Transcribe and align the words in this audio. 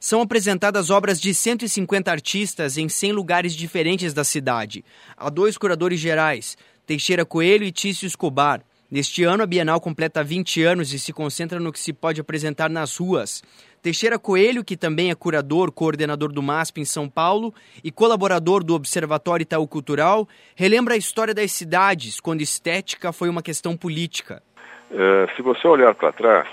são 0.00 0.22
apresentadas 0.22 0.88
obras 0.88 1.20
de 1.20 1.34
150 1.34 2.10
artistas 2.10 2.78
em 2.78 2.88
100 2.88 3.12
lugares 3.12 3.54
diferentes 3.54 4.14
da 4.14 4.24
cidade. 4.24 4.82
Há 5.14 5.28
dois 5.28 5.58
curadores 5.58 6.00
gerais, 6.00 6.56
Teixeira 6.86 7.26
Coelho 7.26 7.64
e 7.64 7.70
Tício 7.70 8.06
Escobar. 8.06 8.62
Neste 8.90 9.22
ano, 9.22 9.42
a 9.42 9.46
Bienal 9.46 9.80
completa 9.80 10.24
20 10.24 10.64
anos 10.64 10.92
e 10.92 10.98
se 10.98 11.12
concentra 11.12 11.60
no 11.60 11.70
que 11.70 11.78
se 11.78 11.92
pode 11.92 12.20
apresentar 12.20 12.68
nas 12.68 12.96
ruas. 12.96 13.42
Teixeira 13.82 14.18
Coelho, 14.18 14.64
que 14.64 14.76
também 14.76 15.10
é 15.10 15.14
curador, 15.14 15.70
coordenador 15.70 16.32
do 16.32 16.42
MASP 16.42 16.80
em 16.80 16.84
São 16.84 17.08
Paulo 17.08 17.54
e 17.84 17.92
colaborador 17.92 18.64
do 18.64 18.74
Observatório 18.74 19.42
Itaú 19.42 19.68
Cultural, 19.68 20.26
relembra 20.56 20.94
a 20.94 20.96
história 20.96 21.32
das 21.32 21.52
cidades, 21.52 22.18
quando 22.18 22.40
estética 22.40 23.12
foi 23.12 23.28
uma 23.28 23.42
questão 23.42 23.76
política. 23.76 24.42
É, 24.90 25.26
se 25.36 25.42
você 25.42 25.68
olhar 25.68 25.94
para 25.94 26.12
trás, 26.12 26.48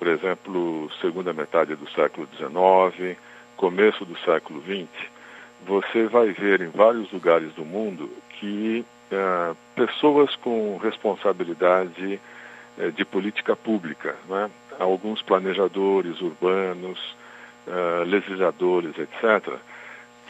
por 0.00 0.08
exemplo, 0.08 0.90
segunda 0.98 1.30
metade 1.34 1.74
do 1.76 1.86
século 1.90 2.26
XIX, 2.34 3.18
começo 3.54 4.02
do 4.06 4.18
século 4.20 4.62
XX, 4.62 4.88
você 5.66 6.06
vai 6.06 6.32
ver 6.32 6.62
em 6.62 6.70
vários 6.70 7.12
lugares 7.12 7.52
do 7.52 7.66
mundo 7.66 8.08
que 8.30 8.82
é, 9.12 9.54
pessoas 9.76 10.34
com 10.36 10.78
responsabilidade 10.78 12.18
é, 12.78 12.88
de 12.88 13.04
política 13.04 13.54
pública, 13.54 14.16
né? 14.26 14.50
alguns 14.78 15.20
planejadores 15.20 16.18
urbanos, 16.22 16.98
é, 17.68 18.04
legisladores, 18.04 18.94
etc., 18.96 19.54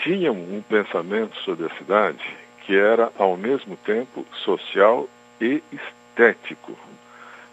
tinham 0.02 0.34
um 0.34 0.60
pensamento 0.68 1.36
sobre 1.44 1.66
a 1.66 1.78
cidade 1.78 2.24
que 2.66 2.74
era, 2.76 3.12
ao 3.16 3.36
mesmo 3.36 3.76
tempo, 3.76 4.26
social 4.44 5.08
e 5.40 5.62
estético. 5.72 6.76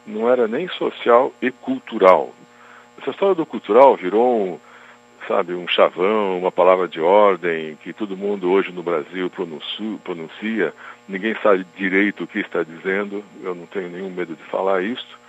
Não 0.07 0.29
era 0.29 0.47
nem 0.47 0.67
social 0.69 1.33
e 1.41 1.51
cultural. 1.51 2.33
Essa 2.99 3.11
história 3.11 3.35
do 3.35 3.45
cultural 3.45 3.95
virou 3.95 4.41
um, 4.41 4.59
sabe, 5.27 5.53
um 5.53 5.67
chavão, 5.67 6.39
uma 6.39 6.51
palavra 6.51 6.87
de 6.87 7.01
ordem 7.01 7.77
que 7.83 7.93
todo 7.93 8.17
mundo 8.17 8.49
hoje 8.49 8.71
no 8.71 8.81
Brasil 8.81 9.29
pronuncia, 10.03 10.73
ninguém 11.07 11.35
sabe 11.43 11.65
direito 11.75 12.23
o 12.23 12.27
que 12.27 12.39
está 12.39 12.63
dizendo, 12.63 13.23
eu 13.43 13.53
não 13.53 13.65
tenho 13.65 13.89
nenhum 13.89 14.09
medo 14.09 14.35
de 14.35 14.43
falar 14.43 14.81
isso, 14.81 15.19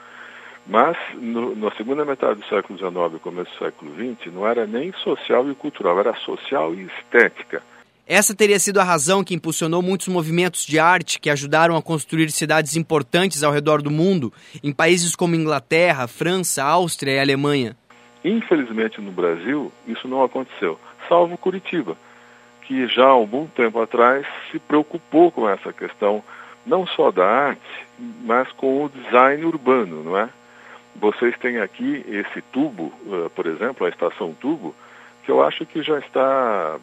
mas 0.66 0.96
no, 1.14 1.56
na 1.56 1.70
segunda 1.72 2.04
metade 2.04 2.40
do 2.40 2.46
século 2.46 2.78
XIX 2.78 3.16
e 3.16 3.18
começo 3.18 3.50
do 3.50 3.64
século 3.64 3.92
XX 3.94 4.32
não 4.32 4.46
era 4.46 4.66
nem 4.66 4.92
social 4.92 5.50
e 5.50 5.54
cultural, 5.54 5.98
era 5.98 6.14
social 6.14 6.74
e 6.74 6.84
estética. 6.84 7.62
Essa 8.10 8.34
teria 8.34 8.58
sido 8.58 8.80
a 8.80 8.84
razão 8.84 9.22
que 9.22 9.34
impulsionou 9.34 9.82
muitos 9.82 10.08
movimentos 10.08 10.64
de 10.64 10.78
arte 10.78 11.20
que 11.20 11.28
ajudaram 11.28 11.76
a 11.76 11.82
construir 11.82 12.30
cidades 12.30 12.74
importantes 12.74 13.42
ao 13.42 13.52
redor 13.52 13.82
do 13.82 13.90
mundo, 13.90 14.32
em 14.64 14.72
países 14.72 15.14
como 15.14 15.34
Inglaterra, 15.34 16.08
França, 16.08 16.64
Áustria 16.64 17.12
e 17.12 17.20
Alemanha. 17.20 17.76
Infelizmente 18.24 18.98
no 18.98 19.12
Brasil 19.12 19.70
isso 19.86 20.08
não 20.08 20.24
aconteceu, 20.24 20.80
salvo 21.06 21.36
Curitiba, 21.36 21.98
que 22.62 22.88
já 22.88 23.04
há 23.04 23.10
algum 23.10 23.46
tempo 23.46 23.78
atrás 23.78 24.26
se 24.50 24.58
preocupou 24.58 25.30
com 25.30 25.46
essa 25.46 25.70
questão 25.70 26.24
não 26.64 26.86
só 26.86 27.10
da 27.10 27.26
arte, 27.26 27.86
mas 28.24 28.50
com 28.52 28.86
o 28.86 28.88
design 28.88 29.44
urbano, 29.44 30.02
não 30.02 30.16
é? 30.16 30.30
Vocês 30.96 31.36
têm 31.38 31.58
aqui 31.58 32.02
esse 32.08 32.40
tubo, 32.52 32.90
uh, 33.04 33.28
por 33.36 33.46
exemplo, 33.46 33.86
a 33.86 33.90
estação 33.90 34.32
tubo, 34.32 34.74
que 35.28 35.32
eu 35.32 35.42
acho 35.42 35.66
que 35.66 35.82
já 35.82 35.98
está 35.98 36.78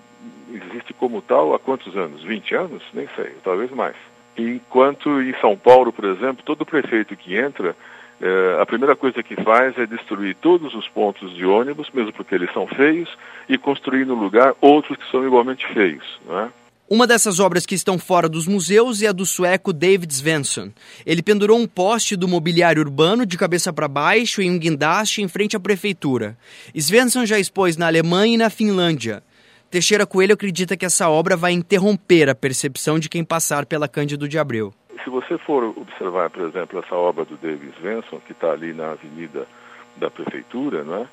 existe 0.53 0.93
como 0.93 1.19
tal 1.19 1.55
há 1.55 1.59
quantos 1.59 1.97
anos? 1.97 2.21
20 2.21 2.53
anos? 2.53 2.83
Nem 2.93 3.09
sei, 3.15 3.31
talvez 3.43 3.71
mais. 3.71 3.95
Enquanto 4.37 5.19
em 5.19 5.33
São 5.41 5.57
Paulo, 5.57 5.91
por 5.91 6.05
exemplo, 6.05 6.43
todo 6.45 6.63
prefeito 6.63 7.15
que 7.15 7.35
entra 7.35 7.75
é, 8.21 8.61
a 8.61 8.65
primeira 8.67 8.95
coisa 8.95 9.23
que 9.23 9.35
faz 9.41 9.75
é 9.79 9.87
destruir 9.87 10.35
todos 10.35 10.75
os 10.75 10.87
pontos 10.87 11.33
de 11.33 11.43
ônibus, 11.43 11.89
mesmo 11.91 12.13
porque 12.13 12.35
eles 12.35 12.53
são 12.53 12.67
feios, 12.67 13.09
e 13.49 13.57
construir 13.57 14.05
no 14.05 14.13
lugar 14.13 14.53
outros 14.61 14.95
que 14.95 15.09
são 15.09 15.25
igualmente 15.25 15.65
feios. 15.73 16.19
Não 16.23 16.41
é? 16.41 16.49
Uma 16.89 17.07
dessas 17.07 17.39
obras 17.39 17.65
que 17.65 17.73
estão 17.73 17.97
fora 17.97 18.29
dos 18.29 18.47
museus 18.47 19.01
é 19.01 19.07
a 19.07 19.11
do 19.11 19.25
sueco 19.25 19.73
David 19.73 20.13
Svensson. 20.13 20.71
Ele 21.05 21.23
pendurou 21.23 21.57
um 21.57 21.67
poste 21.67 22.15
do 22.15 22.27
mobiliário 22.27 22.81
urbano 22.81 23.25
de 23.25 23.37
cabeça 23.37 23.73
para 23.73 23.87
baixo 23.87 24.41
em 24.41 24.51
um 24.51 24.59
guindaste 24.59 25.21
em 25.21 25.27
frente 25.27 25.55
à 25.55 25.59
prefeitura. 25.59 26.37
Svensson 26.75 27.25
já 27.25 27.39
expôs 27.39 27.75
na 27.75 27.87
Alemanha 27.87 28.35
e 28.35 28.37
na 28.37 28.49
Finlândia. 28.49 29.23
Teixeira 29.71 30.05
Coelho 30.05 30.35
acredita 30.35 30.77
que 30.77 30.85
essa 30.85 31.09
obra 31.09 31.35
vai 31.35 31.53
interromper 31.53 32.29
a 32.29 32.35
percepção 32.35 32.99
de 32.99 33.09
quem 33.09 33.23
passar 33.23 33.65
pela 33.65 33.87
Cândido 33.87 34.27
de 34.27 34.37
Abreu 34.37 34.73
se 35.05 35.09
você 35.11 35.37
for 35.37 35.63
observar, 35.63 36.31
por 36.31 36.41
exemplo, 36.41 36.79
essa 36.79 36.95
obra 36.95 37.23
do 37.23 37.37
Davis 37.37 37.75
Svensson, 37.75 38.19
que 38.25 38.31
está 38.31 38.51
ali 38.51 38.73
na 38.73 38.93
avenida 38.93 39.47
da 39.95 40.09
prefeitura, 40.09 40.83
né, 40.83 41.07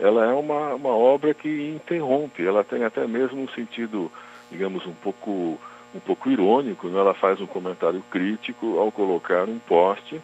ela 0.00 0.24
é 0.24 0.34
uma, 0.34 0.74
uma 0.74 0.90
obra 0.90 1.32
que 1.32 1.48
interrompe, 1.48 2.44
ela 2.44 2.64
tem 2.64 2.84
até 2.84 3.06
mesmo 3.06 3.40
um 3.40 3.48
sentido, 3.50 4.10
digamos, 4.50 4.86
um 4.86 4.94
pouco, 4.94 5.58
um 5.94 6.00
pouco 6.00 6.30
irônico, 6.30 6.88
né, 6.88 6.98
ela 6.98 7.14
faz 7.14 7.40
um 7.40 7.46
comentário 7.46 8.02
crítico 8.10 8.78
ao 8.78 8.90
colocar 8.92 9.44
um 9.44 9.58
poste 9.58 10.20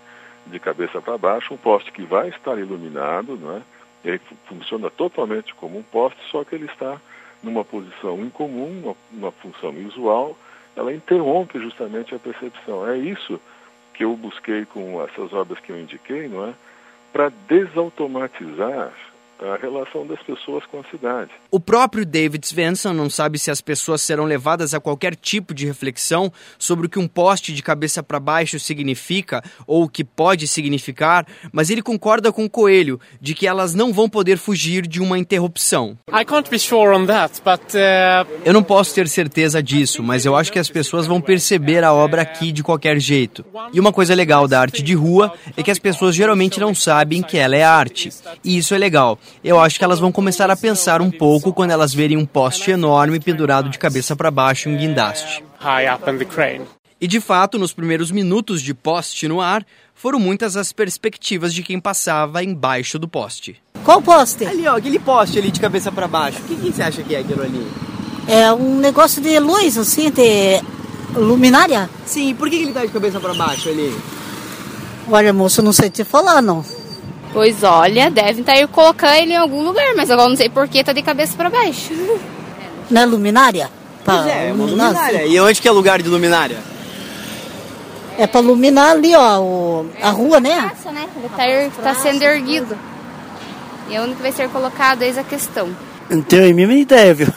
de 0.46 0.58
cabeça 0.58 1.00
para 1.00 1.18
baixo, 1.18 1.54
um 1.54 1.56
poste 1.56 1.92
que 1.92 2.02
vai 2.02 2.28
estar 2.28 2.58
iluminado, 2.58 3.36
né, 3.36 3.62
ele 4.04 4.20
funciona 4.46 4.90
totalmente 4.90 5.54
como 5.54 5.78
um 5.78 5.82
poste, 5.82 6.18
só 6.30 6.44
que 6.44 6.54
ele 6.54 6.66
está 6.66 7.00
numa 7.42 7.64
posição 7.64 8.20
incomum, 8.20 8.82
uma, 8.82 8.96
uma 9.12 9.32
função 9.32 9.72
visual, 9.72 10.36
ela 10.76 10.92
interrompe 10.92 11.58
justamente 11.58 12.14
a 12.14 12.18
percepção. 12.18 12.88
É 12.88 12.96
isso 12.96 13.40
que 13.92 14.04
eu 14.04 14.16
busquei 14.16 14.64
com 14.64 15.02
essas 15.04 15.32
obras 15.32 15.58
que 15.60 15.70
eu 15.70 15.78
indiquei, 15.78 16.28
não 16.28 16.48
é? 16.48 16.54
Para 17.12 17.30
desautomatizar 17.46 18.92
a 19.50 19.56
relação 19.56 20.06
das 20.06 20.20
pessoas 20.22 20.64
com 20.66 20.80
a 20.80 20.84
cidade. 20.84 21.30
O 21.50 21.58
próprio 21.58 22.06
David 22.06 22.46
Svensson 22.46 22.92
não 22.92 23.10
sabe 23.10 23.38
se 23.38 23.50
as 23.50 23.60
pessoas 23.60 24.02
serão 24.02 24.24
levadas 24.24 24.74
a 24.74 24.80
qualquer 24.80 25.14
tipo 25.16 25.52
de 25.52 25.66
reflexão 25.66 26.32
sobre 26.58 26.86
o 26.86 26.88
que 26.88 26.98
um 26.98 27.08
poste 27.08 27.52
de 27.52 27.62
cabeça 27.62 28.02
para 28.02 28.20
baixo 28.20 28.58
significa 28.58 29.42
ou 29.66 29.84
o 29.84 29.88
que 29.88 30.04
pode 30.04 30.46
significar, 30.46 31.26
mas 31.52 31.70
ele 31.70 31.82
concorda 31.82 32.32
com 32.32 32.44
o 32.44 32.50
Coelho 32.50 33.00
de 33.20 33.34
que 33.34 33.46
elas 33.46 33.74
não 33.74 33.92
vão 33.92 34.08
poder 34.08 34.38
fugir 34.38 34.86
de 34.86 35.00
uma 35.00 35.18
interrupção. 35.18 35.98
Sure 36.62 37.06
that, 37.06 37.42
but, 37.42 37.74
uh... 37.74 38.40
Eu 38.44 38.52
não 38.52 38.62
posso 38.62 38.94
ter 38.94 39.08
certeza 39.08 39.62
disso, 39.62 40.02
mas 40.02 40.24
eu 40.24 40.36
acho 40.36 40.52
que 40.52 40.58
as 40.58 40.68
pessoas 40.68 41.06
vão 41.06 41.20
perceber 41.20 41.82
a 41.82 41.92
obra 41.92 42.22
aqui 42.22 42.52
de 42.52 42.62
qualquer 42.62 42.98
jeito. 42.98 43.44
E 43.72 43.80
uma 43.80 43.92
coisa 43.92 44.14
legal 44.14 44.46
da 44.46 44.60
arte 44.60 44.82
de 44.82 44.94
rua 44.94 45.32
é 45.56 45.62
que 45.62 45.70
as 45.70 45.78
pessoas 45.78 46.14
geralmente 46.14 46.60
não 46.60 46.74
sabem 46.74 47.22
que 47.22 47.36
ela 47.36 47.56
é 47.56 47.64
arte. 47.64 48.10
E 48.44 48.56
isso 48.56 48.74
é 48.74 48.78
legal 48.78 49.18
eu 49.44 49.60
acho 49.60 49.78
que 49.78 49.84
elas 49.84 49.98
vão 49.98 50.12
começar 50.12 50.50
a 50.50 50.56
pensar 50.56 51.00
um 51.00 51.10
pouco 51.10 51.52
quando 51.52 51.70
elas 51.70 51.92
verem 51.92 52.16
um 52.16 52.26
poste 52.26 52.70
enorme 52.70 53.18
pendurado 53.20 53.68
de 53.68 53.78
cabeça 53.78 54.14
para 54.14 54.30
baixo 54.30 54.68
em 54.68 54.74
um 54.74 54.78
guindaste. 54.78 55.44
E 57.00 57.06
de 57.08 57.20
fato, 57.20 57.58
nos 57.58 57.72
primeiros 57.72 58.12
minutos 58.12 58.62
de 58.62 58.72
poste 58.72 59.26
no 59.26 59.40
ar, 59.40 59.66
foram 59.92 60.20
muitas 60.20 60.56
as 60.56 60.72
perspectivas 60.72 61.52
de 61.52 61.62
quem 61.62 61.80
passava 61.80 62.44
embaixo 62.44 62.98
do 62.98 63.08
poste. 63.08 63.60
Qual 63.84 64.00
poste? 64.00 64.46
Ali, 64.46 64.66
ó, 64.68 64.76
aquele 64.76 65.00
poste 65.00 65.38
ali 65.38 65.50
de 65.50 65.60
cabeça 65.60 65.90
para 65.90 66.06
baixo. 66.06 66.38
O 66.38 66.44
que, 66.44 66.54
que 66.54 66.72
você 66.72 66.82
acha 66.82 67.02
que 67.02 67.14
é 67.14 67.18
aquilo 67.18 67.42
ali? 67.42 67.66
É 68.28 68.52
um 68.52 68.78
negócio 68.78 69.20
de 69.20 69.36
luz, 69.40 69.76
assim, 69.76 70.10
de 70.10 70.62
luminária? 71.14 71.90
Sim, 72.06 72.34
por 72.34 72.48
que 72.48 72.56
ele 72.56 72.72
tá 72.72 72.84
de 72.84 72.92
cabeça 72.92 73.18
para 73.18 73.34
baixo 73.34 73.68
ali? 73.68 73.92
Olha, 75.10 75.32
moço, 75.32 75.60
não 75.60 75.72
sei 75.72 75.90
te 75.90 76.04
falar, 76.04 76.40
não. 76.40 76.64
Pois 77.32 77.62
olha, 77.62 78.10
devem 78.10 78.40
estar 78.40 78.54
tá 78.54 78.66
colocando 78.68 79.14
ele 79.14 79.32
em 79.32 79.36
algum 79.36 79.62
lugar, 79.62 79.94
mas 79.96 80.10
agora 80.10 80.28
não 80.28 80.36
sei 80.36 80.50
por 80.50 80.68
que 80.68 80.84
tá 80.84 80.92
de 80.92 81.02
cabeça 81.02 81.34
para 81.36 81.48
baixo. 81.48 81.92
Na 82.90 83.02
é 83.02 83.06
luminária? 83.06 83.70
Pra 84.04 84.16
pois 84.16 84.26
é, 84.26 84.48
é 84.48 84.52
uma 84.52 84.66
luminária. 84.66 85.26
E 85.26 85.40
onde 85.40 85.60
que 85.60 85.66
é 85.66 85.70
lugar 85.70 86.02
de 86.02 86.08
luminária? 86.08 86.58
É 88.18 88.26
para 88.26 88.42
iluminar 88.42 88.90
ali, 88.90 89.14
ó, 89.14 89.40
o, 89.40 89.90
a 90.02 90.10
rua, 90.10 90.38
né? 90.38 90.60
Praça, 90.60 90.92
né? 90.92 91.08
Ele 91.38 91.70
tá, 91.70 91.82
tá 91.82 91.94
sendo 91.94 92.22
erguido. 92.22 92.76
E 93.88 93.94
é 93.94 94.00
onde 94.00 94.14
vai 94.14 94.30
ser 94.30 94.50
colocado, 94.50 95.02
eis 95.02 95.16
a 95.16 95.24
questão. 95.24 95.74
Não 96.10 96.20
tenho 96.20 96.42
a 96.44 96.46
mínima 96.54 96.74
ideia, 96.74 97.14
viu? 97.14 97.28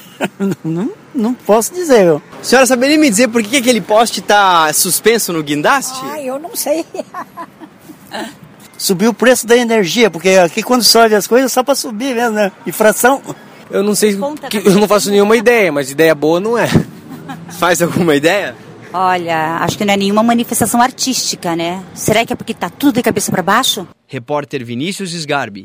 não, 0.64 0.90
não 1.14 1.34
posso 1.34 1.74
dizer, 1.74 2.04
viu? 2.04 2.22
A 2.40 2.44
senhora 2.44 2.66
saberia 2.66 2.98
me 2.98 3.10
dizer 3.10 3.28
por 3.28 3.42
que 3.42 3.58
aquele 3.58 3.82
poste 3.82 4.22
tá 4.22 4.72
suspenso 4.72 5.32
no 5.34 5.42
guindaste? 5.42 6.00
Ah, 6.04 6.22
eu 6.22 6.38
não 6.38 6.56
sei. 6.56 6.86
Subiu 8.78 9.10
o 9.10 9.14
preço 9.14 9.46
da 9.46 9.56
energia, 9.56 10.10
porque 10.10 10.30
aqui 10.30 10.62
quando 10.62 10.82
sobe 10.82 11.14
as 11.14 11.26
coisas 11.26 11.50
é 11.50 11.54
só 11.54 11.62
para 11.62 11.74
subir 11.74 12.14
mesmo, 12.14 12.32
né? 12.32 12.52
Infração. 12.66 13.22
Eu 13.70 13.82
não 13.82 13.94
sei, 13.94 14.16
que, 14.48 14.58
eu 14.58 14.74
não 14.74 14.86
faço 14.86 15.10
nenhuma 15.10 15.36
ideia, 15.36 15.72
mas 15.72 15.90
ideia 15.90 16.14
boa 16.14 16.38
não 16.38 16.56
é. 16.56 16.68
Faz 17.58 17.82
alguma 17.82 18.14
ideia? 18.14 18.54
Olha, 18.92 19.58
acho 19.58 19.76
que 19.76 19.84
não 19.84 19.92
é 19.92 19.96
nenhuma 19.96 20.22
manifestação 20.22 20.80
artística, 20.80 21.56
né? 21.56 21.82
Será 21.94 22.24
que 22.24 22.32
é 22.32 22.36
porque 22.36 22.54
tá 22.54 22.70
tudo 22.70 22.94
de 22.94 23.02
cabeça 23.02 23.30
para 23.30 23.42
baixo? 23.42 23.86
Repórter 24.06 24.64
Vinícius 24.64 25.12
Sgarbi. 25.12 25.64